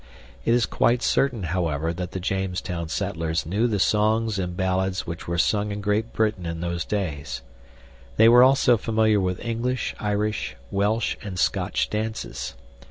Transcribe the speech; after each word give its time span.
It 0.45 0.55
is 0.55 0.65
quite 0.65 1.03
certain, 1.03 1.43
however, 1.43 1.93
that 1.93 2.09
the 2.09 2.19
Jamestown 2.19 2.89
settlers 2.89 3.45
knew 3.45 3.67
the 3.67 3.77
songs 3.79 4.39
and 4.39 4.57
ballads 4.57 5.05
which 5.05 5.27
were 5.27 5.37
sung 5.37 5.71
in 5.71 5.79
Great 5.79 6.11
Britain 6.11 6.47
in 6.47 6.59
those 6.59 6.85
days. 6.85 7.43
They 8.17 8.27
were 8.27 8.41
also 8.41 8.77
familiar 8.77 9.19
with 9.19 9.39
English, 9.45 9.93
Irish, 9.99 10.55
Welsh, 10.71 11.17
and 11.21 11.37
Scotch 11.37 11.87
dances. 11.91 12.55